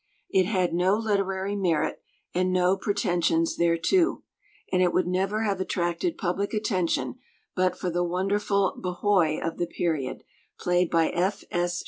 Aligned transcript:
It 0.31 0.47
had 0.47 0.73
no 0.73 0.95
literary 0.97 1.55
merit, 1.55 2.01
and 2.33 2.51
no 2.51 2.75
pretensions 2.75 3.55
thereto; 3.55 4.23
and 4.71 4.81
it 4.81 4.93
would 4.93 5.05
never 5.05 5.43
have 5.43 5.61
attracted 5.61 6.17
public 6.17 6.55
attention 6.55 7.19
but 7.55 7.77
for 7.77 7.91
the 7.91 8.03
wonderful 8.03 8.73
"B'hoy" 8.81 9.39
of 9.45 9.59
the 9.59 9.67
period, 9.67 10.23
played 10.59 10.89
by 10.89 11.09
F. 11.11 11.43
S. 11.51 11.79